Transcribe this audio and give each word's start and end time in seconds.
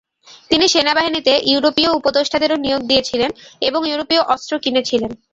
তিনি 0.49 0.65
সেনাবাহিনীতে 0.67 1.33
ইউরোপীয় 1.51 1.91
উপদেষ্টাদেরও 1.99 2.57
নিয়োগ 2.57 2.81
দিয়েছিলেন 2.89 3.29
এবং 3.61 3.81
ইউরোপীয় 3.89 4.21
অস্ত্র 4.33 4.53
কিনেছিলেন। 4.63 5.11